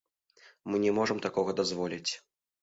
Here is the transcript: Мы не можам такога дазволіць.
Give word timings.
Мы 0.69 0.79
не 0.85 0.93
можам 0.99 1.21
такога 1.27 1.55
дазволіць. 1.61 2.09